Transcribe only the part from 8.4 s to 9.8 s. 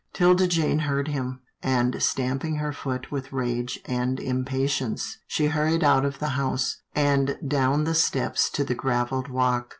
to the gravelled walk.